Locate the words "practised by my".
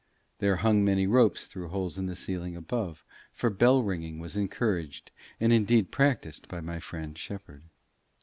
5.91-6.79